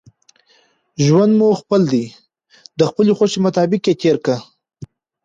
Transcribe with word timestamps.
ژوند 1.05 1.33
مو 1.39 1.49
خپل 1.61 1.81
دئ، 1.91 2.05
د 2.77 2.79
خپلي 2.89 3.11
خوښي 3.17 3.39
مطابق 3.45 3.81
ئې 3.87 3.93
تېر 4.01 4.17
که! 4.25 4.35